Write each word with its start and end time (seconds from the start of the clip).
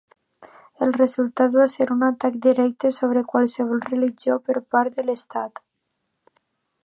El 0.85 0.93
resultat 0.99 1.57
va 1.57 1.65
ser 1.73 1.85
un 1.95 2.05
atac 2.07 2.39
directe 2.45 2.91
sobre 2.97 3.23
qualsevol 3.35 3.85
religió 3.91 4.37
per 4.49 4.59
part 4.77 4.97
de 5.01 5.05
l'Estat. 5.11 5.63